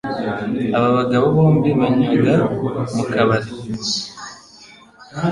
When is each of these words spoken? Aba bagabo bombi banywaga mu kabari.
Aba 0.77 0.89
bagabo 0.97 1.25
bombi 1.35 1.69
banywaga 1.79 2.33
mu 2.95 3.03
kabari. 3.13 3.49